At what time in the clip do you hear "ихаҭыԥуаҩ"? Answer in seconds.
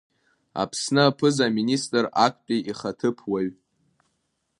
2.71-3.49